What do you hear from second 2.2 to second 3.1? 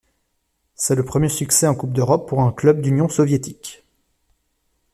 pour un club d'Union